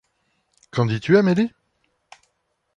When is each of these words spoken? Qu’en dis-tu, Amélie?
Qu’en 0.71 0.87
dis-tu, 0.87 1.15
Amélie? 1.15 1.53